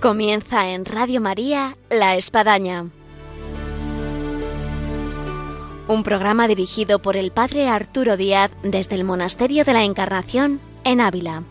[0.00, 2.86] Comienza en Radio María La Espadaña.
[5.88, 11.02] Un programa dirigido por el Padre Arturo Díaz desde el Monasterio de la Encarnación en
[11.02, 11.42] Ávila.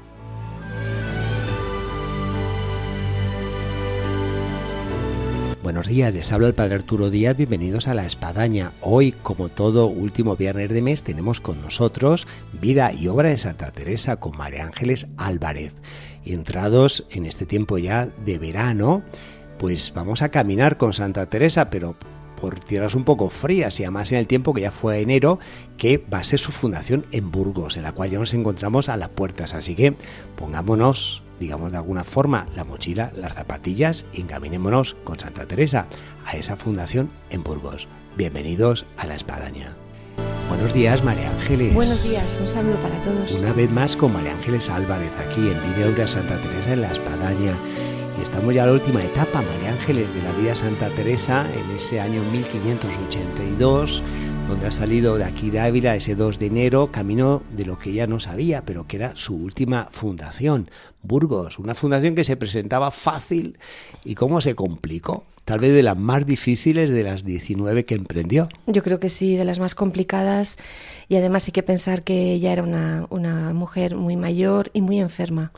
[5.62, 8.72] Buenos días, les habla el Padre Arturo Díaz, bienvenidos a La Espadaña.
[8.82, 13.70] Hoy, como todo último viernes de mes, tenemos con nosotros Vida y Obra de Santa
[13.70, 15.76] Teresa con María Ángeles Álvarez.
[16.26, 19.04] Entrados en este tiempo ya de verano,
[19.58, 21.96] pues vamos a caminar con Santa Teresa, pero
[22.40, 25.40] por tierras un poco frías y además en el tiempo que ya fue enero,
[25.78, 28.98] que va a ser su fundación en Burgos, en la cual ya nos encontramos a
[28.98, 29.54] las puertas.
[29.54, 29.96] Así que
[30.36, 35.88] pongámonos digamos de alguna forma, la mochila, las zapatillas y encaminémonos con Santa Teresa
[36.26, 37.88] a esa fundación en Burgos.
[38.18, 39.76] Bienvenidos a la Espadaña.
[40.50, 41.76] Buenos días, María Ángeles.
[41.76, 43.34] Buenos días, un saludo para todos.
[43.34, 46.92] Una vez más con María Ángeles Álvarez aquí en Video Obra Santa Teresa en la
[46.92, 47.54] Espadaña.
[48.18, 51.78] Y estamos ya en la última etapa, María Ángeles, de la vida Santa Teresa en
[51.78, 54.04] ese año 1582
[54.50, 57.92] donde ha salido de aquí de Ávila ese 2 de enero, camino de lo que
[57.92, 60.72] ella no sabía, pero que era su última fundación,
[61.04, 63.60] Burgos, una fundación que se presentaba fácil
[64.04, 68.50] y cómo se complicó, tal vez de las más difíciles de las 19 que emprendió.
[68.66, 70.58] Yo creo que sí, de las más complicadas
[71.08, 75.00] y además hay que pensar que ella era una, una mujer muy mayor y muy
[75.00, 75.52] enferma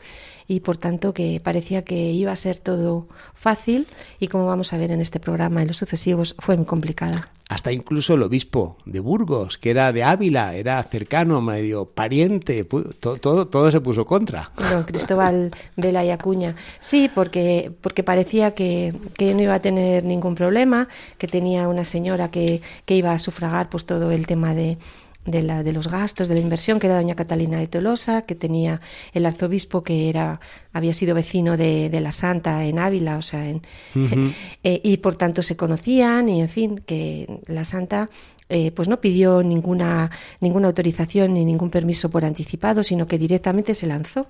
[0.46, 3.86] y por tanto que parecía que iba a ser todo fácil
[4.20, 7.30] y como vamos a ver en este programa en los sucesivos fue muy complicada.
[7.52, 13.18] Hasta incluso el obispo de Burgos, que era de Ávila, era cercano, medio pariente, todo,
[13.18, 14.50] todo, todo se puso contra.
[14.70, 16.56] Don Cristóbal Vela y Acuña.
[16.80, 21.84] Sí, porque, porque parecía que, que no iba a tener ningún problema, que tenía una
[21.84, 24.78] señora que, que iba a sufragar pues todo el tema de,
[25.24, 28.34] de, la, de los gastos, de la inversión, que era doña Catalina de Tolosa, que
[28.34, 28.80] tenía
[29.12, 30.40] el arzobispo que era
[30.72, 33.62] había sido vecino de, de la Santa en Ávila, o sea, en,
[34.64, 38.10] eh, y por tanto se conocían y en fin, que la Santa
[38.54, 43.72] eh, pues no pidió ninguna, ninguna autorización ni ningún permiso por anticipado, sino que directamente
[43.72, 44.26] se lanzó.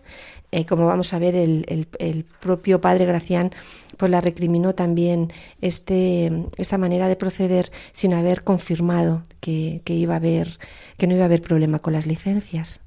[0.53, 3.50] Eh, como vamos a ver, el, el, el, propio padre Gracián
[3.97, 10.15] pues la recriminó también este, esta manera de proceder sin haber confirmado que, que, iba
[10.15, 10.61] a haber,
[10.99, 12.81] que no iba a haber problema con las licencias.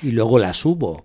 [0.00, 1.04] Y luego las hubo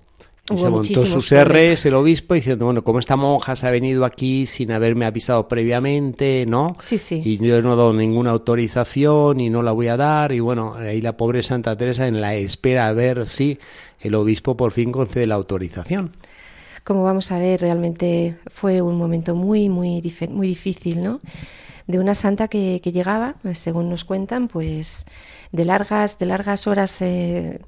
[0.51, 4.05] y se montó sus R's el obispo diciendo, bueno, como esta monja se ha venido
[4.05, 6.75] aquí sin haberme avisado previamente, ¿no?
[6.79, 7.21] Sí, sí.
[7.23, 10.31] Y yo no he dado ninguna autorización y no la voy a dar.
[10.31, 13.57] Y bueno, ahí la pobre Santa Teresa en la espera a ver si
[13.99, 16.11] el obispo por fin concede la autorización.
[16.83, 21.19] Como vamos a ver, realmente fue un momento muy, muy, muy difícil, ¿no?
[21.87, 25.05] De una santa que, que llegaba, según nos cuentan, pues
[25.51, 27.59] de largas, de largas horas eh,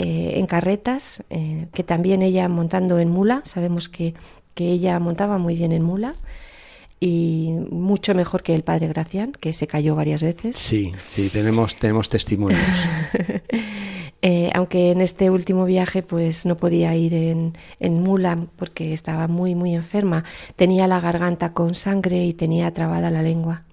[0.00, 4.14] eh, en carretas, eh, que también ella montando en mula, sabemos que,
[4.54, 6.14] que, ella montaba muy bien en mula
[7.00, 10.54] y mucho mejor que el padre Gracián, que se cayó varias veces.
[10.54, 12.60] Sí, sí, tenemos, tenemos testimonios.
[14.22, 19.26] eh, aunque en este último viaje pues no podía ir en, en mula porque estaba
[19.26, 20.22] muy, muy enferma,
[20.54, 23.64] tenía la garganta con sangre y tenía trabada la lengua.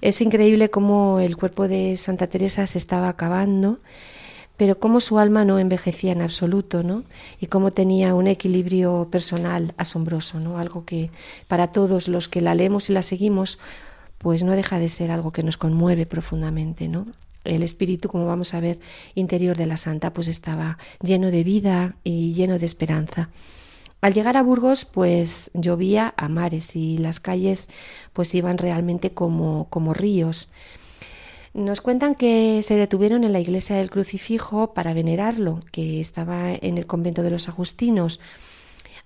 [0.00, 3.80] Es increíble cómo el cuerpo de Santa Teresa se estaba acabando
[4.62, 7.02] pero cómo su alma no envejecía en absoluto, ¿no?
[7.40, 10.56] Y cómo tenía un equilibrio personal asombroso, ¿no?
[10.56, 11.10] Algo que
[11.48, 13.58] para todos los que la leemos y la seguimos,
[14.18, 17.08] pues no deja de ser algo que nos conmueve profundamente, ¿no?
[17.42, 18.78] El espíritu, como vamos a ver,
[19.16, 23.30] interior de la santa, pues estaba lleno de vida y lleno de esperanza.
[24.00, 27.68] Al llegar a Burgos, pues llovía a mares y las calles
[28.12, 30.50] pues iban realmente como, como ríos.
[31.54, 36.78] Nos cuentan que se detuvieron en la iglesia del crucifijo para venerarlo, que estaba en
[36.78, 38.20] el convento de los agustinos.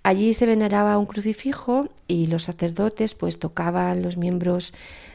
[0.04, 4.74] Allí se veneraba un crucifijo y los sacerdotes pues tocaban los miembros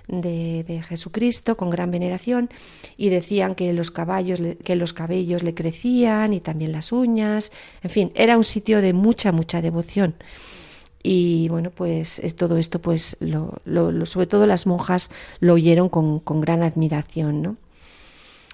[0.10, 2.50] de, Jesucristo con gran veneración
[2.98, 7.90] y decían que los caballos que los cabellos le crecían y también las uñas, en
[7.90, 10.16] fin, era un sitio de mucha mucha devoción
[11.04, 15.10] y bueno pues es, todo esto pues lo, lo, lo, sobre todo las monjas
[15.40, 17.58] lo oyeron con, con gran admiración no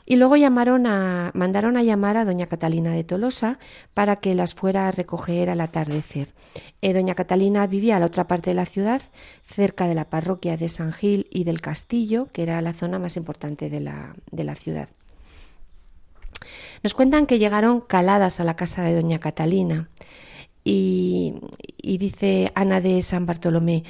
[0.09, 3.59] y luego llamaron a, mandaron a llamar a doña Catalina de Tolosa
[3.93, 6.33] para que las fuera a recoger al atardecer.
[6.81, 9.01] Eh, doña Catalina vivía a la otra parte de la ciudad,
[9.43, 13.17] cerca de la parroquia de San Gil y del Castillo, que era la zona más
[13.17, 14.87] importante de la, de la ciudad.
[16.83, 19.89] Nos cuentan que llegaron caladas a la casa de doña Catalina.
[20.69, 21.33] Y,
[21.81, 23.85] dice Ana de San Bartolomé,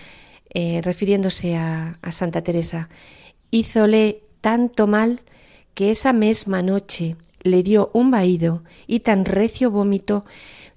[0.53, 2.87] eh, refiriéndose a, a Santa Teresa,
[3.49, 5.21] hízole tanto mal
[5.73, 10.23] que esa misma noche le dio un vaído y tan recio vómito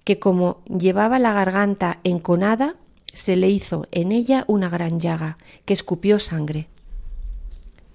[0.05, 2.77] que como llevaba la garganta enconada,
[3.13, 5.37] se le hizo en ella una gran llaga
[5.67, 6.69] que escupió sangre.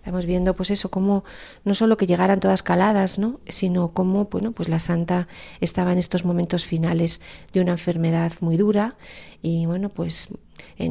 [0.05, 1.23] Estamos viendo pues eso, como
[1.63, 3.39] no solo que llegaran todas caladas, ¿no?
[3.47, 5.27] sino cómo bueno, pues la santa
[5.61, 7.21] estaba en estos momentos finales
[7.53, 8.97] de una enfermedad muy dura
[9.41, 10.27] y bueno, pues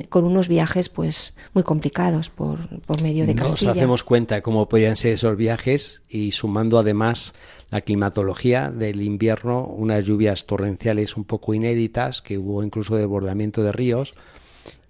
[0.08, 3.68] con unos viajes pues muy complicados por, por medio de Castilla.
[3.68, 7.34] Nos hacemos cuenta de cómo podían ser esos viajes y sumando además
[7.70, 13.70] la climatología del invierno, unas lluvias torrenciales un poco inéditas, que hubo incluso desbordamiento de
[13.70, 14.18] ríos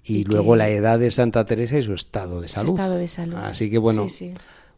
[0.04, 2.70] y, luego la edad de Santa Teresa y su estado de salud.
[2.70, 3.36] estado de salud.
[3.36, 4.06] Así que bueno,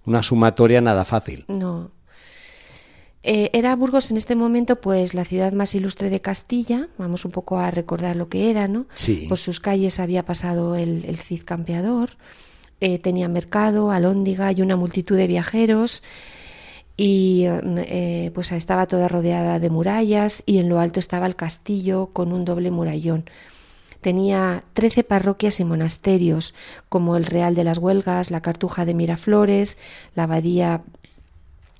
[0.04, 1.44] una sumatoria nada fácil.
[1.48, 1.90] No.
[3.22, 7.32] Eh, era Burgos en este momento pues la ciudad más ilustre de Castilla, vamos un
[7.32, 8.86] poco a recordar lo que era, ¿no?
[8.92, 9.26] Sí.
[9.28, 12.10] Por sus calles había pasado el, el Cid campeador,
[12.80, 16.04] eh, tenía mercado, alóndiga y una multitud de viajeros
[16.96, 22.10] y eh, pues estaba toda rodeada de murallas y en lo alto estaba el castillo
[22.12, 23.28] con un doble murallón
[24.06, 26.54] Tenía trece parroquias y monasterios,
[26.88, 29.78] como el Real de las Huelgas, la Cartuja de Miraflores,
[30.14, 30.84] la Abadía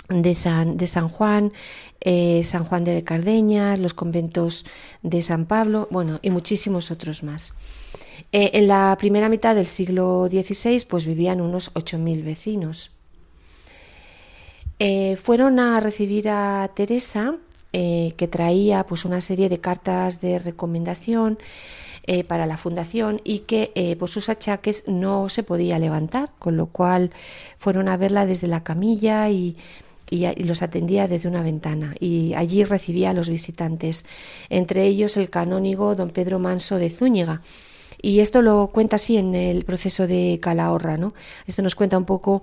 [0.08, 1.52] de San, Juan,
[2.00, 4.66] eh, San Juan de Cardeña, los conventos
[5.04, 7.52] de San Pablo, bueno, y muchísimos otros más.
[8.32, 12.90] Eh, en la primera mitad del siglo XVI, pues vivían unos 8.000 vecinos.
[14.80, 17.36] Eh, fueron a recibir a Teresa,
[17.70, 21.38] que traía pues una serie de cartas de recomendación
[22.08, 26.56] eh, para la fundación y que eh, por sus achaques no se podía levantar, con
[26.56, 27.10] lo cual
[27.58, 29.56] fueron a verla desde la camilla y,
[30.08, 34.06] los atendía desde una ventana y allí recibía a los visitantes,
[34.50, 37.42] entre ellos el canónigo don Pedro Manso de Zúñiga.
[38.00, 41.12] Y esto lo cuenta así en el proceso de Calahorra, ¿no?
[41.48, 42.42] Esto nos cuenta un poco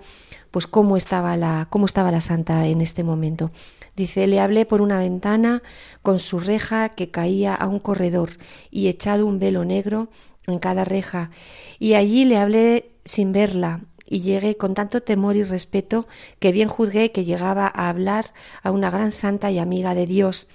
[0.54, 3.50] pues cómo estaba la cómo estaba la santa en este momento.
[3.96, 5.64] Dice, le hablé por una ventana
[6.04, 8.38] con su reja que caía a un corredor
[8.70, 10.10] y echado un velo negro
[10.46, 11.32] en cada reja,
[11.80, 16.08] y allí le hablé sin verla, y llegué con tanto temor y respeto
[16.38, 20.48] que bien juzgué que llegaba a hablar a una gran santa y amiga de Dios.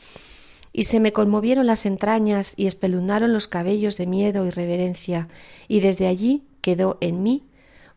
[0.73, 5.27] Y se me conmovieron las entrañas y espelundaron los cabellos de miedo y reverencia,
[5.67, 7.49] y desde allí quedó en mí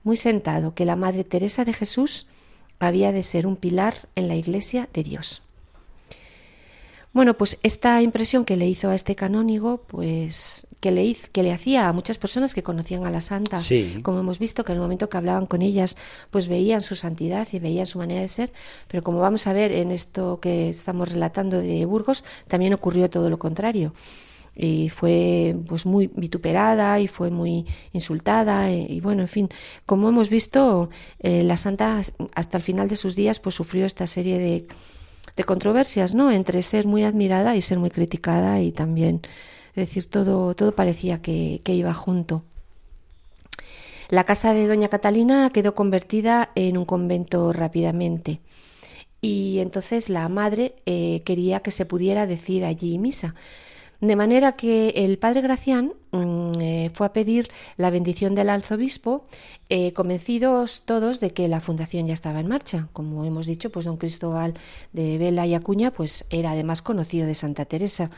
[0.03, 2.27] muy sentado que la Madre Teresa de Jesús
[2.79, 5.43] había de ser un pilar en la Iglesia de Dios.
[7.13, 11.51] Bueno, pues esta impresión que le hizo a este canónigo, pues que le, que le
[11.51, 13.59] hacía a muchas personas que conocían a la santa,
[14.01, 15.97] como hemos visto que en el momento que hablaban con ellas,
[16.31, 18.53] pues veían su santidad y veían su manera de ser,
[18.87, 23.29] pero como vamos a ver en esto que estamos relatando de Burgos, también ocurrió todo
[23.29, 23.93] lo contrario
[24.55, 29.49] y fue pues muy vituperada y fue muy insultada y, bueno en fin
[29.85, 30.89] como hemos visto
[31.19, 32.01] eh, la santa
[32.35, 34.67] hasta el final de sus días pues sufrió esta serie de,
[35.35, 39.21] de controversias no entre ser muy admirada y ser muy criticada y también
[39.69, 42.43] es decir todo todo parecía que, que iba junto.
[44.09, 48.41] La casa de doña Catalina quedó convertida en un convento rápidamente
[49.21, 53.35] y entonces la madre eh, quería que se pudiera decir allí misa
[54.01, 59.25] de manera que el padre Gracián mm, eh, fue a pedir la bendición del arzobispo,
[59.69, 62.87] eh, convencidos todos de que la fundación ya estaba en marcha.
[62.93, 64.55] Como hemos dicho, pues don Cristóbal
[64.91, 68.09] de Vela y Acuña pues era además conocido de Santa Teresa.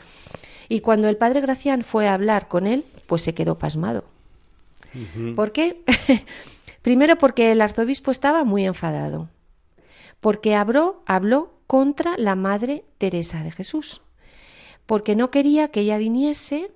[0.70, 4.04] Y cuando el padre Gracián fue a hablar con él, pues se quedó pasmado.
[5.36, 5.82] ¿Por qué?
[6.82, 9.28] Primero porque el arzobispo estaba muy enfadado,
[10.20, 14.03] porque habló, habló contra la Madre Teresa de Jesús
[14.86, 16.70] porque no quería que ella viniese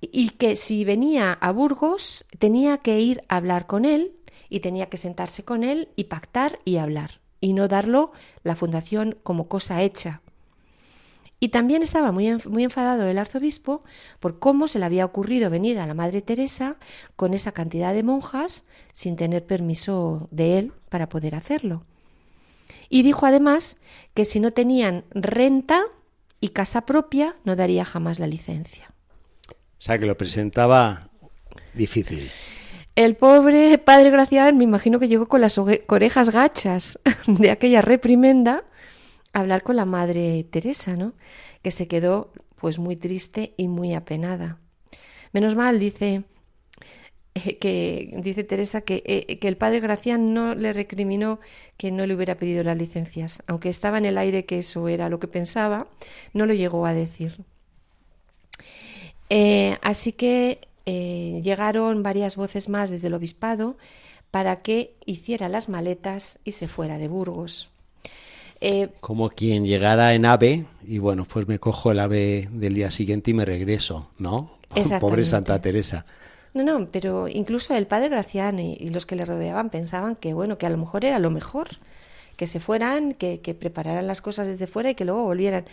[0.00, 4.12] y que si venía a Burgos tenía que ir a hablar con él
[4.48, 9.16] y tenía que sentarse con él y pactar y hablar y no darlo la fundación
[9.22, 10.20] como cosa hecha.
[11.42, 13.82] Y también estaba muy, muy enfadado el arzobispo
[14.18, 16.76] por cómo se le había ocurrido venir a la Madre Teresa
[17.16, 21.84] con esa cantidad de monjas sin tener permiso de él para poder hacerlo.
[22.90, 23.78] Y dijo además
[24.12, 25.84] que si no tenían renta,
[26.40, 28.92] y casa propia no daría jamás la licencia.
[29.48, 31.10] O sea, que lo presentaba
[31.74, 32.30] difícil.
[32.96, 38.64] El pobre padre Gracián me imagino que llegó con las orejas gachas de aquella reprimenda
[39.32, 41.14] a hablar con la madre Teresa, ¿no?
[41.62, 44.58] Que se quedó pues muy triste y muy apenada.
[45.32, 46.24] Menos mal, dice,
[47.34, 51.40] que dice Teresa que, eh, que, el padre Gracián no le recriminó
[51.76, 55.08] que no le hubiera pedido las licencias, aunque estaba en el aire que eso era
[55.08, 55.86] lo que pensaba,
[56.32, 57.36] no lo llegó a decir.
[59.28, 63.76] Eh, así que llegaron varias voces más desde el obispado
[64.32, 67.70] para que hiciera las maletas y se fuera de Burgos.
[69.00, 73.30] Como quien llegara en ave y bueno, pues me cojo el ave del día siguiente
[73.30, 74.58] y me regreso, ¿no?
[75.00, 76.04] Pobre Santa Teresa.
[76.52, 80.58] No, no, pero incluso el padre Gracián y, los que le rodeaban pensaban que, bueno,
[80.58, 81.68] que a lo mejor era lo mejor,
[82.36, 85.64] que se fueran, que, que, prepararan las cosas desde fuera y que luego volvieran.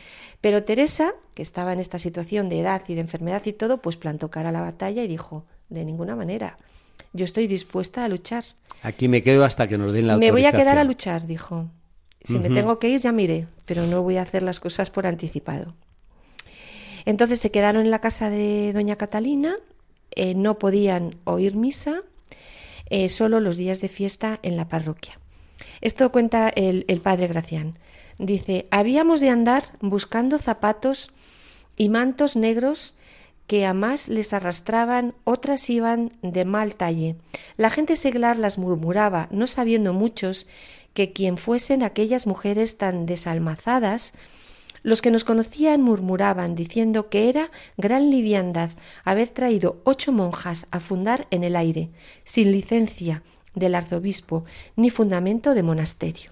[0.42, 3.98] Pero Teresa, que estaba en esta situación de edad y de enfermedad y todo, pues
[3.98, 6.58] plantó cara a la batalla y dijo, de ninguna manera,
[7.14, 8.46] yo estoy dispuesta a luchar.
[8.84, 11.70] Aquí me quedo hasta que nos den la Me voy a quedar a luchar, dijo.
[12.24, 15.08] Si me tengo que ir, ya miré, pero no voy a hacer las cosas por
[15.08, 15.76] anticipado.
[17.06, 19.56] Entonces se quedaron en la casa de doña Catalina,
[20.18, 22.02] eh, no podían oír misa,
[22.90, 25.20] eh, solo los días de fiesta en la parroquia.
[25.80, 27.78] Esto cuenta el, el padre Gracián.
[28.18, 31.12] Dice, habíamos de andar buscando zapatos
[31.76, 32.96] y mantos negros
[33.46, 37.16] que a más les arrastraban, otras iban de mal talle.
[37.56, 40.48] La gente seglar las murmuraba, no sabiendo muchos
[40.94, 44.14] que quien fuesen aquellas mujeres tan desalmazadas,
[44.88, 48.70] los que nos conocían murmuraban, diciendo que era gran liviandad
[49.04, 51.90] haber traído ocho monjas a fundar en el aire,
[52.24, 53.22] sin licencia
[53.54, 54.46] del arzobispo
[54.78, 56.32] ni fundamento de monasterio.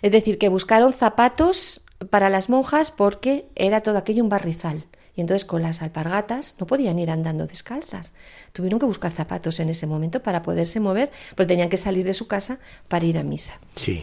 [0.00, 4.86] Es decir, que buscaron zapatos para las monjas porque era todo aquello un barrizal.
[5.14, 8.14] Y entonces con las alpargatas no podían ir andando descalzas.
[8.54, 12.14] Tuvieron que buscar zapatos en ese momento para poderse mover, porque tenían que salir de
[12.14, 12.58] su casa
[12.88, 13.60] para ir a misa.
[13.74, 14.02] Sí.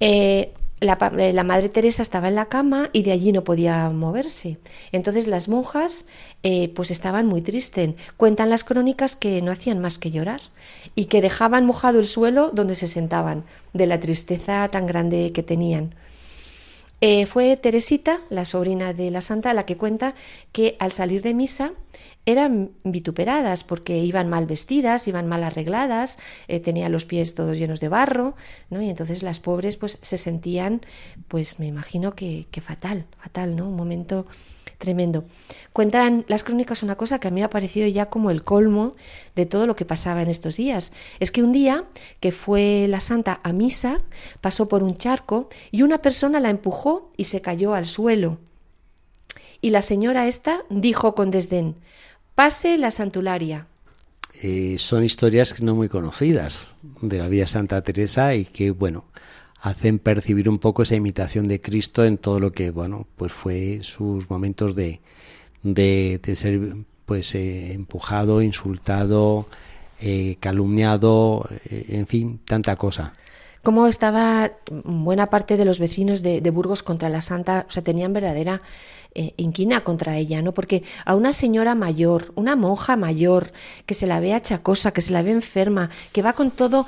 [0.00, 0.52] Eh,
[0.84, 4.58] eh, la, Madre Teresa estaba en la cama y de allí no podía moverse.
[4.92, 6.04] Entonces las monjas
[6.42, 7.94] eh, pues estaban muy tristes.
[8.16, 10.40] Cuentan las crónicas que no hacían más que llorar
[10.94, 15.42] y que dejaban mojado el suelo donde se sentaban, de la tristeza tan grande que
[15.42, 15.94] tenían.
[17.00, 20.14] Eh, fue Teresita, la sobrina de la santa, la que cuenta
[20.52, 21.72] que al salir de misa
[22.26, 27.80] eran vituperadas porque iban mal vestidas, iban mal arregladas, eh, tenían los pies todos llenos
[27.80, 28.34] de barro,
[28.70, 28.82] ¿no?
[28.82, 30.82] Y entonces las pobres pues se sentían,
[31.28, 33.68] pues me imagino que, que fatal, fatal, ¿no?
[33.68, 34.26] Un momento
[34.78, 35.24] tremendo.
[35.72, 38.94] Cuentan las crónicas una cosa que a mí me ha parecido ya como el colmo
[39.34, 40.92] de todo lo que pasaba en estos días.
[41.20, 41.84] Es que un día
[42.20, 43.98] que fue la santa a misa,
[44.40, 48.38] pasó por un charco y una persona la empujó y se cayó al suelo.
[49.60, 51.76] Y la señora esta dijo con desdén,
[52.34, 53.66] pase la santularia.
[54.42, 59.04] Eh, son historias no muy conocidas de la vida Santa Teresa y que, bueno,
[59.60, 63.80] hacen percibir un poco esa imitación de Cristo en todo lo que, bueno, pues fue
[63.82, 65.00] sus momentos de,
[65.62, 66.76] de, ser
[67.06, 69.46] pues eh, empujado, insultado,
[70.00, 73.12] eh, calumniado, en fin, tanta cosa.
[73.62, 77.82] Cómo estaba buena parte de los vecinos de, de Burgos contra la Santa, o sea,
[77.82, 78.60] tenían verdadera
[79.36, 80.52] inquina contra ella, ¿no?
[80.54, 83.52] Porque a una señora mayor, una monja mayor,
[83.86, 86.86] que se la ve achacosa, que se la ve enferma, que va con todo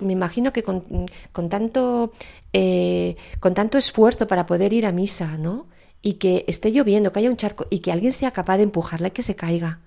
[0.00, 2.12] me imagino que con, tanto,
[2.52, 5.66] eh, con tanto esfuerzo para poder ir a misa, ¿no?
[6.02, 9.08] Y que esté lloviendo, que haya un charco y que alguien sea capaz de empujarla
[9.08, 9.80] y que se caiga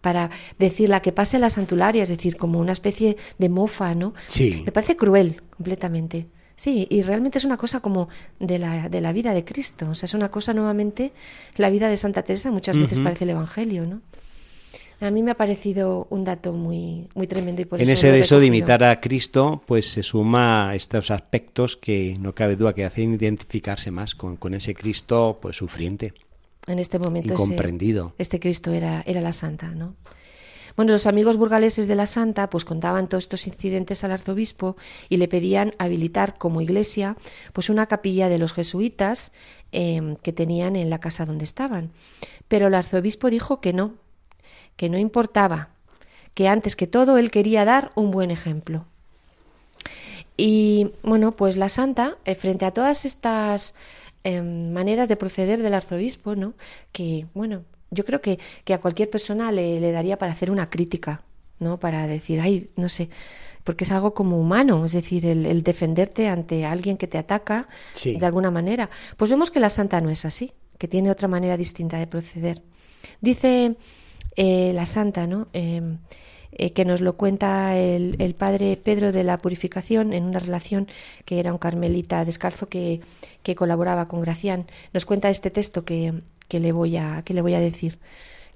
[0.00, 4.14] para decirla que pase a la santularia, es decir, como una especie de mofa, ¿no?
[4.26, 4.62] Sí.
[4.64, 6.28] Me parece cruel, completamente.
[6.60, 9.88] Sí, y realmente es una cosa como de la, de la vida de Cristo.
[9.88, 11.10] O sea, es una cosa nuevamente,
[11.56, 14.02] la vida de Santa Teresa muchas veces parece el Evangelio, ¿no?
[15.00, 18.12] A mí me ha parecido un dato muy, muy tremendo y por en eso ese
[18.12, 22.84] deseo de imitar a Cristo, pues se suma estos aspectos que no cabe duda que
[22.84, 26.12] hacen identificarse más con, con ese Cristo pues sufriente.
[26.66, 27.32] En este momento.
[27.32, 28.12] Y comprendido.
[28.18, 29.94] este Cristo era, era la santa, ¿no?
[30.76, 34.76] Bueno, los amigos burgaleses de la Santa pues contaban todos estos incidentes al arzobispo
[35.08, 37.16] y le pedían habilitar como iglesia
[37.52, 39.32] pues una capilla de los jesuitas
[39.72, 41.90] eh, que tenían en la casa donde estaban.
[42.48, 43.94] Pero el arzobispo dijo que no,
[44.76, 45.70] que no importaba,
[46.34, 48.86] que antes que todo él quería dar un buen ejemplo.
[50.36, 53.74] Y bueno, pues la santa, eh, frente a todas estas
[54.24, 56.54] em, maneras de proceder del arzobispo, ¿no?
[56.92, 60.68] Que, bueno, yo creo que, que a cualquier persona le, le, daría para hacer una
[60.68, 61.22] crítica,
[61.58, 61.78] ¿no?
[61.78, 63.10] Para decir, ay, no sé,
[63.64, 67.68] porque es algo como humano, es decir, el, defenderte ante alguien que te ataca
[68.04, 68.90] de alguna manera.
[69.16, 72.62] Pues vemos que la santa no es así, que tiene otra manera distinta de proceder.
[73.20, 73.76] Dice
[74.36, 75.48] eh, la santa, ¿no?
[75.52, 75.98] Em,
[76.52, 80.88] eh, que nos lo cuenta el, padre Pedro de la Purificación en una relación
[81.24, 83.00] que era un carmelita descalzo que,
[83.42, 84.66] que colaboraba con Gracián.
[84.92, 87.98] Nos cuenta este texto que, que, le voy a, que le voy a decir,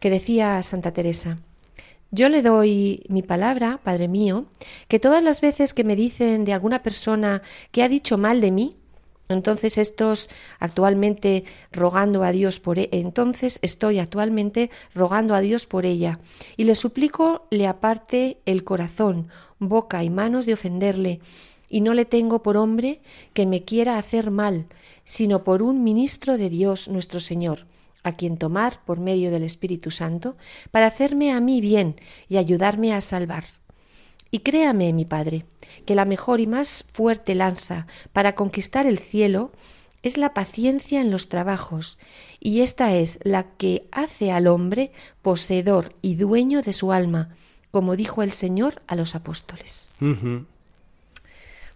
[0.01, 1.39] que decía Santa Teresa.
[2.11, 4.45] Yo le doy mi palabra, Padre mío,
[4.89, 7.41] que todas las veces que me dicen de alguna persona
[7.73, 8.77] que ha dicho mal de mí,
[9.29, 15.87] entonces estos actualmente rogando a Dios por e, entonces estoy actualmente rogando a Dios por
[15.87, 16.21] ella
[16.59, 21.21] y le suplico le aparte el corazón, boca y manos de ofenderle
[21.71, 23.01] y no le tengo por hombre
[23.33, 24.67] que me quiera hacer mal,
[25.05, 27.67] sino por un ministro de Dios nuestro Señor,
[28.05, 30.37] a quien tomar por medio del Espíritu Santo
[30.71, 31.97] para hacerme a mí bien
[32.29, 33.45] y ayudarme a salvar.
[34.31, 35.45] Y créame, mi Padre,
[35.87, 39.53] que la mejor y más fuerte lanza para conquistar el cielo
[40.05, 41.99] es la paciencia en los trabajos,
[42.39, 44.93] y esta es la que hace al hombre
[45.23, 47.31] poseedor y dueño de su alma,
[47.71, 49.89] como dijo el Señor a los apóstoles.
[49.99, 50.47] Bueno,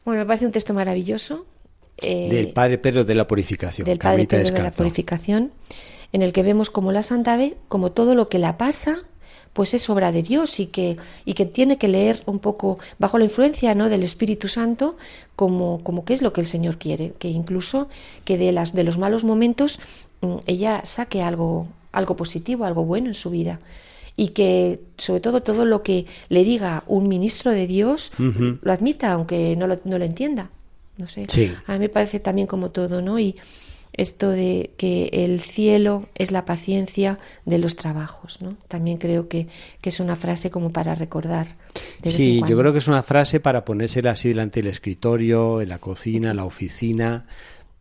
[0.04, 1.46] me parece un texto maravilloso.
[1.96, 3.86] Eh, del Padre Pedro de la Purificación.
[3.86, 5.52] Del Padre Pedro de la Purificación,
[6.12, 9.04] en el que vemos como la Santa ve, como todo lo que la pasa,
[9.52, 13.18] pues es obra de Dios y que, y que tiene que leer un poco bajo
[13.18, 13.88] la influencia ¿no?
[13.88, 14.96] del Espíritu Santo
[15.36, 17.88] como, como qué es lo que el Señor quiere, que incluso
[18.24, 19.80] que de, las, de los malos momentos
[20.20, 23.60] mm, ella saque algo, algo positivo, algo bueno en su vida
[24.16, 29.12] y que sobre todo todo lo que le diga un ministro de Dios lo admita
[29.12, 30.50] aunque no lo, no lo entienda.
[30.98, 31.26] No sé.
[31.66, 33.18] A mí me parece también como todo, ¿no?
[33.18, 33.36] Y,
[33.98, 38.56] esto de que el cielo es la paciencia de los trabajos, ¿no?
[38.68, 39.48] También creo que,
[39.82, 41.56] es una frase como para recordar.
[42.04, 45.78] Sí, yo creo que es una frase para ponérsela así delante del escritorio, en la
[45.78, 47.24] cocina, en la oficina,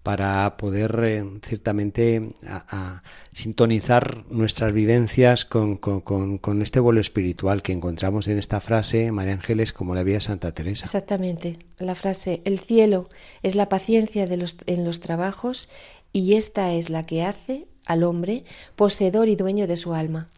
[0.08, 8.30] para poder eh, ciertamente a, sintonizar nuestras vivencias con, con, este vuelo espiritual que encontramos
[8.30, 10.86] en esta frase, María Ángeles, como la vida Santa Teresa.
[10.86, 13.10] Exactamente, la frase, el cielo
[13.44, 15.68] es la paciencia de los, en los trabajos
[16.14, 18.46] y esta es la que hace al hombre
[18.78, 20.30] poseedor y dueño de su alma.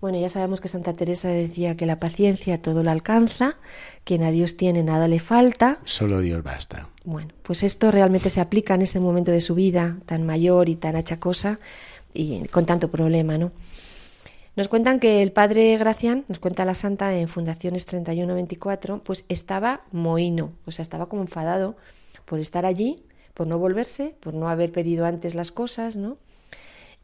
[0.00, 3.56] Bueno, ya sabemos que Santa Teresa decía que la paciencia todo lo alcanza,
[4.04, 5.80] quien a Dios tiene nada le falta.
[5.84, 6.88] Solo Dios basta.
[7.04, 10.76] Bueno, pues esto realmente se aplica en este momento de su vida tan mayor y
[10.76, 11.58] tan achacosa
[12.14, 13.50] y con tanto problema, ¿no?
[14.54, 19.82] Nos cuentan que el padre Gracián, nos cuenta la santa en Fundaciones 3124, pues estaba
[19.90, 21.76] mohino, o sea, estaba como enfadado
[22.24, 23.04] por estar allí
[23.38, 26.18] por no volverse, por no haber pedido antes las cosas, ¿no?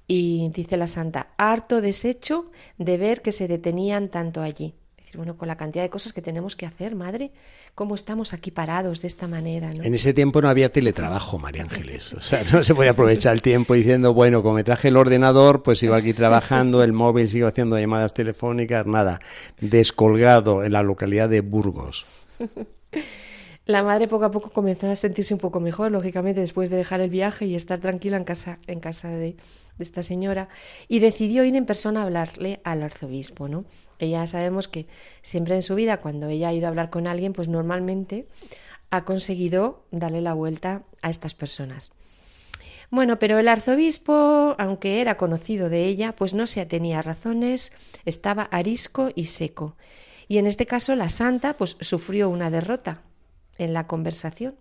[0.07, 4.75] Y dice la santa, harto deshecho de ver que se detenían tanto allí.
[4.99, 7.33] Es decir, bueno, con la cantidad de cosas que tenemos que hacer, madre,
[7.75, 9.73] ¿cómo estamos aquí parados de esta manera?
[9.73, 9.83] ¿no?
[9.83, 12.13] En ese tiempo no había teletrabajo, María Ángeles.
[12.13, 15.63] O sea, no se podía aprovechar el tiempo diciendo, bueno, como me traje el ordenador,
[15.63, 19.21] pues sigo aquí trabajando, el móvil sigo haciendo llamadas telefónicas, nada.
[19.59, 22.05] Descolgado en la localidad de Burgos.
[23.67, 27.01] La madre poco a poco comenzó a sentirse un poco mejor, lógicamente, después de dejar
[27.01, 29.37] el viaje y estar tranquila en casa, en casa de,
[29.79, 30.51] esta señora,
[30.87, 33.65] y decidió ir en persona a hablarle al arzobispo, ¿no?
[33.99, 34.87] Ella sabemos que
[35.23, 38.29] siempre en su vida, cuando ella ha ido a hablar con alguien, pues normalmente
[38.91, 41.91] ha conseguido darle la vuelta a estas personas.
[42.91, 47.73] Bueno, pero el arzobispo, aunque era conocido de ella, pues no se atenía a razones,
[48.05, 49.77] estaba arisco y seco.
[50.29, 53.03] Y en este caso la santa pues sufrió una derrota,
[53.59, 54.55] en la conversación,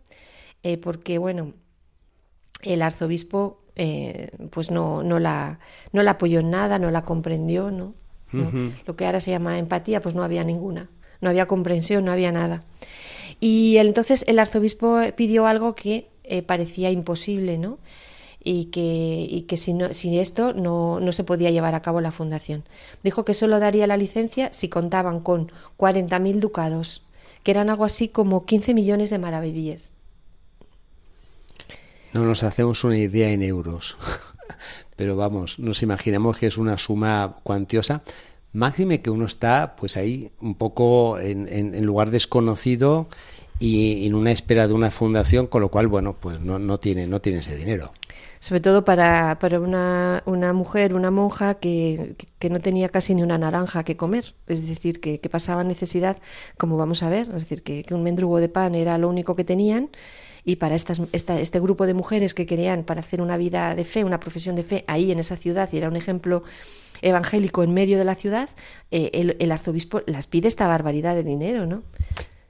[0.63, 1.53] eh, porque bueno,
[2.62, 5.60] el arzobispo eh, pues no, no, la,
[5.91, 7.95] no la apoyó en nada, no la comprendió, ¿no?
[8.88, 10.89] Lo que ahora se llama empatía, pues no había ninguna,
[11.21, 12.63] no había comprensión, no había nada.
[13.39, 17.77] Y entonces el arzobispo pidió algo que eh, parecía imposible, ¿no?
[18.43, 22.01] y que, y que si, no, si esto no, no, se podía llevar a cabo
[22.01, 22.63] la fundación.
[23.03, 27.03] Dijo que solo daría la licencia si contaban con 40.000 ducados
[27.43, 29.91] que eran algo así como 15 millones de maravedíes.
[32.13, 33.97] No nos hacemos una idea en euros,
[34.95, 38.03] pero vamos, nos imaginamos que es una suma cuantiosa.
[38.53, 43.08] Máxime que uno está pues ahí un poco en, en, lugar desconocido
[43.63, 47.08] y en una espera de una fundación, con lo cual, bueno, pues no, no, tiene,
[47.08, 47.93] no tiene ese dinero.
[48.39, 53.23] Sobre todo para, para una, una, mujer, una monja que, que, no tenía casi ni
[53.23, 56.17] una naranja que comer, es decir, que, pasaba necesidad,
[56.58, 59.45] como vamos a ver, es decir, que, un mendrugo de pan era lo único que
[59.45, 59.91] tenían.
[60.43, 63.86] Y para estas, esta, este grupo de mujeres que querían para hacer una vida de
[63.86, 66.43] fe, una profesión de fe ahí en esa ciudad y era un ejemplo
[67.02, 68.49] evangélico en medio de la ciudad,
[68.91, 71.84] eh, el, el, arzobispo las pide esta barbaridad de dinero, ¿no?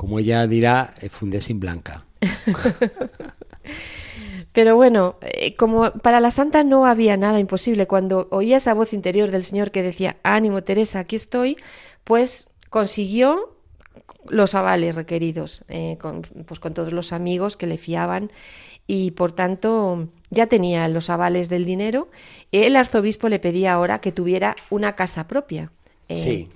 [0.03, 2.05] Como ella dirá, eh, fundé sin blanca.
[4.51, 8.91] Pero bueno, eh, como para la santa no había nada imposible, cuando oía esa voz
[8.91, 11.55] interior del Señor que decía, ánimo Teresa, aquí estoy,
[12.03, 13.55] pues consiguió
[14.27, 18.29] los avales requeridos, eh, con, pues con todos los amigos que le fiaban
[18.85, 22.09] y por tanto ya tenía los avales del dinero.
[22.51, 25.71] El arzobispo le pedía ahora que tuviera una casa propia.
[26.09, 26.49] Eh, sí.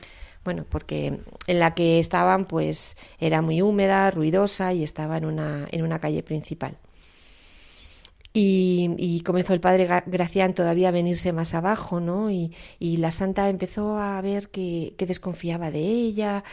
[0.47, 5.67] Bueno, porque en la que estaban pues era muy húmeda, ruidosa y estaba en una,
[5.71, 6.77] en una calle principal.
[8.31, 12.31] Y, comenzó el padre Gracián todavía a venirse más abajo, ¿no?
[12.31, 16.45] Y, la santa empezó a ver que, desconfiaba de ella,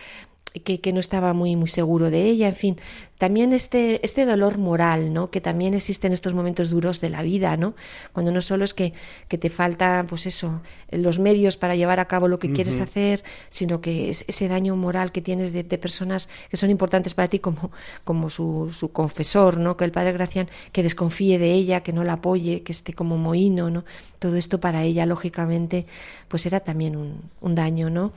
[0.62, 2.76] que, no estaba muy, muy seguro de ella, en fin,
[3.18, 5.30] también este, este dolor moral, ¿no?
[5.30, 7.74] Que también existe en estos momentos duros de la vida, ¿no?
[8.12, 8.92] Cuando no solo es que,
[9.26, 13.24] que te falta, pues eso, los medios para llevar a cabo lo que quieres hacer,
[13.48, 17.40] sino que es ese daño moral que tienes de, personas que son importantes para ti,
[17.40, 17.72] como,
[18.04, 19.76] como su, su, confesor, ¿no?
[19.76, 23.16] Que el padre Gracián, que desconfíe de ella, que no la apoye, que esté como
[23.16, 23.84] mohino, ¿no?
[24.20, 25.86] Todo esto para ella, lógicamente,
[26.28, 28.12] pues era también un, un daño, ¿no?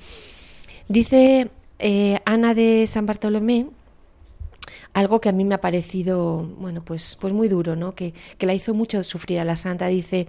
[0.87, 3.67] Dice eh, Ana de San Bartolomé,
[4.93, 7.93] algo que a mí me ha parecido, bueno, pues, pues muy duro, ¿no?
[7.93, 9.87] Que, la hizo mucho sufrir a la santa.
[9.87, 10.27] Dice,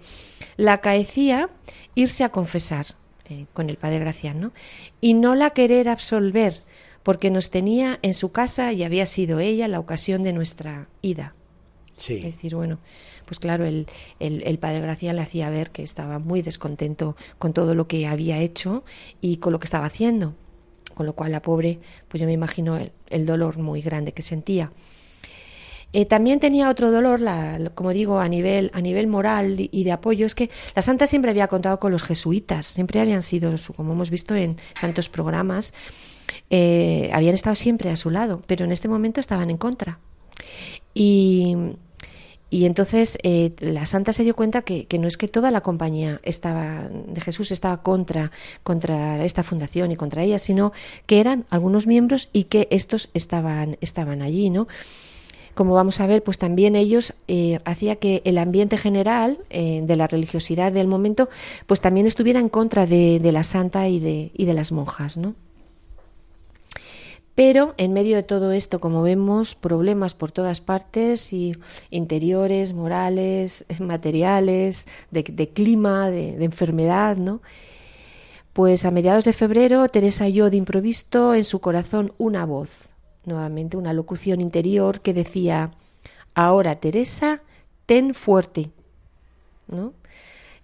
[0.56, 1.48] la acaecía
[1.94, 2.87] irse a confesar
[3.30, 4.52] eh, con el padre Gracián, ¿no?
[5.00, 6.62] Y no la querer absolver,
[7.02, 11.34] porque nos tenía en su casa y había sido ella la ocasión de nuestra ida.
[11.96, 12.16] Sí.
[12.16, 12.78] Es decir, bueno,
[13.24, 13.87] pues claro, el,
[14.20, 18.06] el, el, padre Gracián le hacía ver que estaba muy descontento con todo lo que
[18.06, 18.84] había hecho
[19.20, 20.34] y con lo que estaba haciendo
[20.98, 22.76] con lo cual la pobre, pues yo me imagino
[23.08, 24.72] el, dolor muy grande que sentía.
[25.92, 27.20] Eh, también tenía otro dolor,
[27.76, 31.30] como digo, a nivel, a nivel moral y de apoyo, es que la santa siempre
[31.30, 35.72] había contado con los jesuitas, siempre habían sido, como hemos visto en tantos programas,
[36.50, 40.00] eh, habían estado siempre a su lado, pero en este momento estaban en contra.
[40.94, 41.56] Y,
[42.50, 46.20] y entonces eh, la santa se dio cuenta que, no es que toda la compañía
[46.22, 48.32] estaba de Jesús estaba contra,
[48.62, 50.72] contra esta fundación y contra ella, sino
[51.06, 54.66] que eran algunos miembros y que estos estaban, estaban allí, ¿no?
[55.54, 59.96] Como vamos a ver, pues también ellos eh, hacía que el ambiente general eh, de
[59.96, 61.28] la religiosidad del momento,
[61.66, 65.16] pues también estuviera en contra de, de la santa y de, y de las monjas,
[65.16, 65.34] ¿no?
[67.38, 71.55] Pero en medio de todo esto, como vemos, problemas por todas partes y
[71.88, 77.40] interiores, morales, materiales, de, clima, de, enfermedad, ¿no?
[78.53, 82.88] Pues a mediados de febrero Teresa oyó de improviso en su corazón una voz,
[83.24, 85.70] nuevamente una locución interior que decía,
[86.35, 87.42] ahora Teresa,
[87.87, 88.72] ten fuerte,
[89.68, 89.92] ¿no?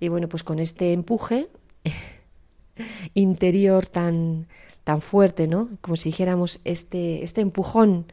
[0.00, 1.46] Y bueno, pues con este empuje
[3.14, 4.48] interior tan,
[4.84, 5.70] tan fuerte, ¿no?
[5.80, 8.06] Como si dijéramos este, este empujón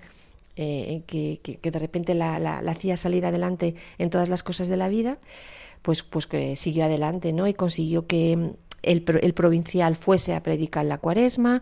[0.55, 4.77] eh, que, que, de repente la, la, hacía salir adelante en todas las cosas de
[4.77, 5.19] la vida,
[5.81, 7.47] pues, pues que siguió adelante, ¿no?
[7.47, 11.61] Y consiguió que el, el provincial fuese a predicar la cuaresma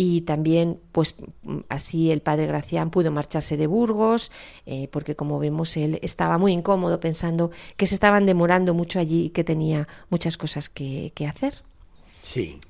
[0.00, 1.16] y también pues
[1.68, 4.30] así el padre Gracián pudo marcharse de Burgos
[4.64, 9.24] eh, porque como vemos él estaba muy incómodo pensando que se estaban demorando mucho allí
[9.24, 11.64] y que tenía muchas cosas que, que hacer.
[12.22, 12.60] Sí.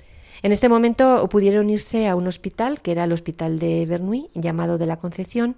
[0.42, 4.79] En este momento pudieron irse a un hospital, que era el hospital de Bernuy, llamado
[4.79, 5.57] de la Concepción,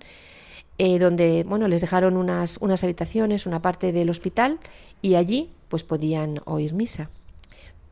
[0.78, 4.58] eh, donde bueno, les dejaron unas, unas habitaciones, una parte del hospital,
[5.02, 7.10] y allí pues podían oír misa.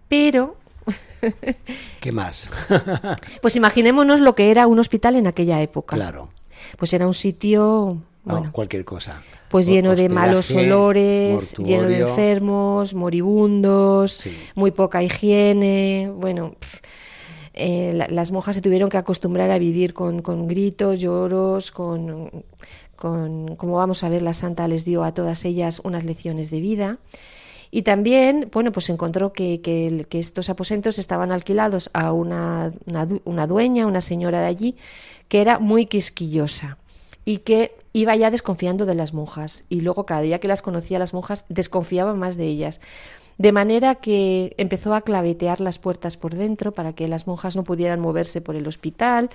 [0.09, 0.57] Pero
[2.01, 2.51] ¿Qué más?
[3.43, 5.97] pues imaginémonos lo que era un hospital en aquella época.
[5.97, 6.31] Claro.
[6.79, 7.99] Pues era un sitio.
[8.25, 9.23] Bueno, cualquier cosa.
[9.51, 16.13] Pues lleno de malos olores, lleno de enfermos, moribundos, muy poca higiene.
[16.15, 16.55] Bueno,
[17.55, 22.31] eh, las monjas se tuvieron que acostumbrar a vivir con, gritos, lloros, con,
[22.95, 26.61] con, como vamos a ver, la santa les dio a todas ellas unas lecciones de
[26.61, 26.99] vida.
[27.71, 32.71] Y también, bueno, pues encontró que, que, estos aposentos estaban alquilados a una,
[33.25, 34.77] una, dueña, una señora de allí,
[35.29, 36.79] que era muy quisquillosa
[37.25, 39.65] y que iba ya desconfiando de las monjas.
[39.69, 42.81] Y luego cada día que las conocía las monjas desconfiaba más de ellas.
[43.39, 47.65] De manera que empezó a clavetear las puertas por dentro para que las monjas no
[47.65, 49.31] pudieran moverse por el hospital.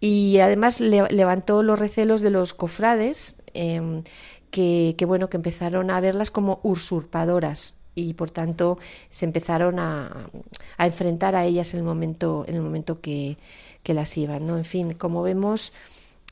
[0.00, 4.02] Y además levantó los recelos de los cofrades, em,
[4.50, 8.78] que, bueno, que empezaron a verlas como usurpadoras y por tanto
[9.10, 10.30] se empezaron a,
[10.78, 13.38] enfrentar a ellas en el momento, en el momento que,
[13.82, 14.46] que las iban.
[14.46, 14.56] ¿no?
[14.56, 15.72] En fin, como vemos,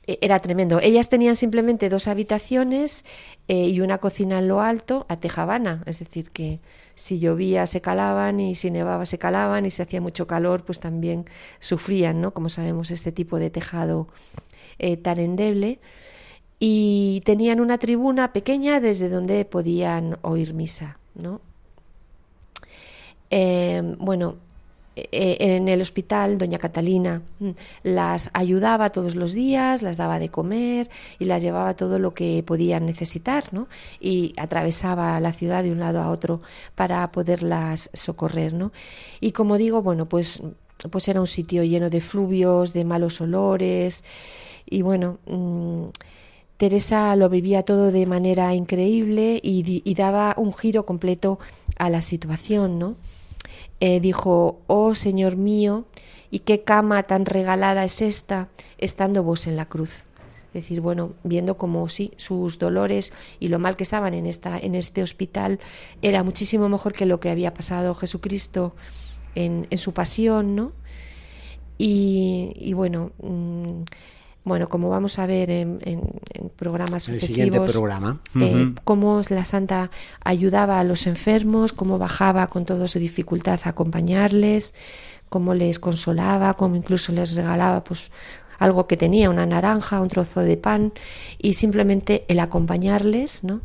[0.07, 0.81] era tremendo.
[0.81, 3.05] Ellas tenían simplemente dos habitaciones
[3.49, 6.61] eh, y una cocina en lo alto a tejabana, es decir, que
[6.95, 10.79] si llovía se calaban y si nevaba se calaban y si hacía mucho calor pues
[10.81, 11.25] también
[11.59, 12.33] sufrían, ¿no?
[12.33, 14.09] Como sabemos, este tipo de tejado
[14.79, 15.81] eh, tan endeble.
[16.59, 21.41] Y tenían una tribuna pequeña desde donde podían oír misa, ¿no?
[23.31, 24.37] Eh, bueno,
[24.97, 27.51] en el hospital, doña Catalina mm,
[27.83, 32.43] las ayudaba todos los días, las daba de comer y las llevaba todo lo que
[32.47, 33.69] podían necesitar, ¿no?
[34.01, 36.43] Y atravesaba la ciudad de un lado a otro
[36.75, 38.73] para poderlas socorrer, ¿no?
[39.21, 40.43] Y como digo, bueno, pues,
[40.91, 44.05] pues era un sitio lleno de fluvios, de malos olores
[44.67, 45.19] y bueno.
[45.27, 45.87] Mm,
[46.57, 51.41] Teresa lo vivía todo de manera increíble y, y daba un giro completo
[51.79, 52.95] a la situación, ¿no?
[53.87, 55.85] Eh, dijo, oh Señor mío,
[56.31, 60.05] ¿y qué cama tan regalada es esta, estando vos en la cruz?
[60.55, 64.59] Es decir, bueno, viendo como sí, sus dolores y lo mal que estaban en, esta,
[64.59, 65.61] en este hospital
[66.01, 68.75] era muchísimo mejor que lo que había pasado Jesucristo
[69.35, 70.73] en, en su pasión, ¿no?
[71.77, 73.83] Y, bueno, mm,
[74.45, 75.81] bueno, como vamos a ver en,
[76.57, 78.21] programas sucesivos, programa.
[78.39, 79.91] Eh, cómo la Santa
[80.23, 84.75] ayudaba a los enfermos, cómo bajaba con toda su dificultad a acompañarles,
[85.31, 88.11] cómo les consolaba, cómo incluso les regalaba pues
[88.59, 90.93] algo que tenía, una naranja, un trozo de pan,
[91.39, 93.63] y simplemente el acompañarles, ¿no?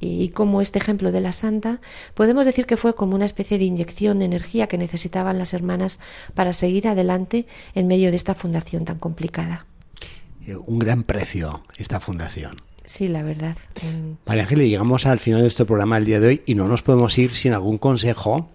[0.00, 1.80] Y como este ejemplo de la santa,
[2.14, 6.00] podemos decir que fue como una especie de inyección de energía que necesitaban las hermanas
[6.34, 9.66] para seguir adelante en medio de esta fundación tan complicada.
[10.46, 12.56] Eh, un gran precio esta fundación.
[12.84, 13.56] Sí, la verdad.
[14.26, 16.82] María Ángeles, llegamos al final de este programa el día de hoy y no nos
[16.82, 18.50] podemos ir sin algún consejo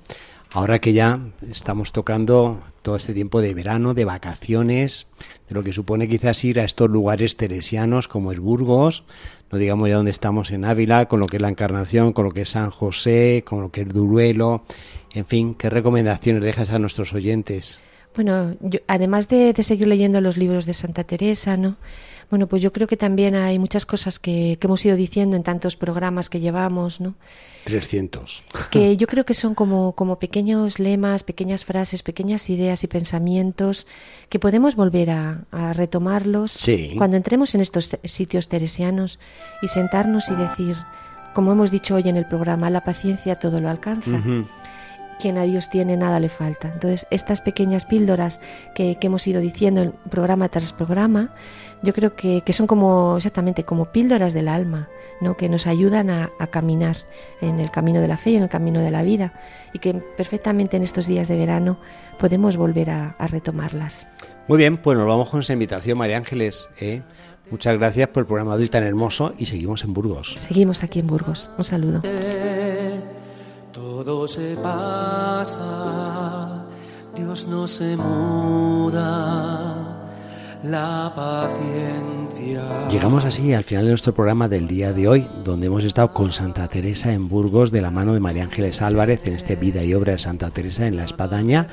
[0.52, 1.20] Ahora que ya
[1.52, 5.08] estamos tocando todo este tiempo de verano, de vacaciones,
[5.50, 9.04] de lo que supone quizás ir a estos lugares teresianos como es Burgos,
[9.52, 12.32] no digamos ya donde estamos en Ávila, con lo que es la Encarnación, con lo
[12.32, 14.64] que es San José, con lo que es Duruelo,
[15.14, 17.80] en fin, ¿qué recomendaciones dejas a nuestros oyentes?
[18.18, 21.78] Bueno, además de, de seguir leyendo los libros de Santa Teresa, ¿no?
[22.30, 25.78] Bueno, pues yo creo que también hay muchas cosas que, hemos ido diciendo en tantos
[25.78, 27.16] programas que llevamos, ¿no?
[27.64, 28.44] 300.
[28.70, 33.88] Que yo creo que son como, como pequeños lemas, pequeñas frases, pequeñas ideas y pensamientos
[34.30, 36.58] que podemos volver a, retomarlos
[36.98, 39.20] cuando entremos en estos sitios teresianos
[39.62, 40.76] y sentarnos y decir,
[41.34, 44.22] como hemos dicho hoy en el programa, la paciencia todo lo alcanza
[45.18, 46.70] quien a Dios tiene nada le falta.
[46.74, 48.40] Entonces, estas pequeñas píldoras
[48.74, 51.34] que, hemos ido diciendo en programa tras programa,
[51.82, 54.90] yo creo que, son como exactamente como píldoras del alma,
[55.22, 55.38] ¿no?
[55.38, 56.98] que nos ayudan a, caminar
[57.42, 59.34] en el camino de la fe y en el camino de la vida,
[59.74, 61.80] y que perfectamente en estos días de verano
[62.20, 64.08] podemos volver a, retomarlas.
[64.48, 66.70] Muy bien, pues nos vamos con esa invitación, María Ángeles.
[66.80, 67.02] ¿eh?
[67.52, 70.34] Muchas gracias por el programa de hoy tan hermoso y seguimos en Burgos.
[70.36, 71.50] Seguimos aquí en Burgos.
[71.58, 72.02] Un saludo
[73.78, 75.56] todo se pasa,
[77.16, 79.76] Dios no se muda,
[80.64, 82.90] la paciencia.
[82.90, 86.32] Llegamos así al final de nuestro programa del día de hoy, donde hemos estado con
[86.32, 89.94] Santa Teresa en Burgos de la mano de María Ángeles Álvarez en este Vida y
[89.94, 91.68] Obra de Santa Teresa en la Espadaña.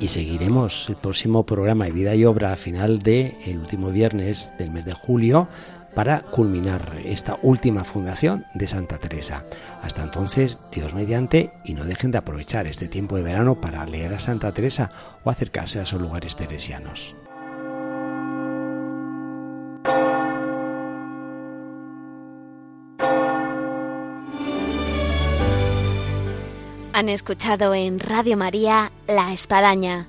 [0.00, 4.50] Y seguiremos el próximo programa de Vida y Obra a final del el último viernes
[4.58, 5.48] del mes de julio
[5.94, 9.44] para culminar esta última fundación de Santa Teresa.
[9.82, 14.14] Hasta entonces, Dios mediante, y no dejen de aprovechar este tiempo de verano para leer
[14.14, 14.90] a Santa Teresa
[15.24, 17.14] o acercarse a esos lugares teresianos.
[26.92, 30.08] Han escuchado en Radio María La Espadaña